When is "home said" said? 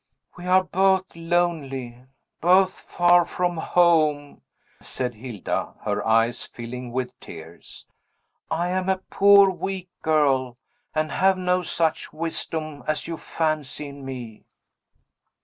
3.57-5.13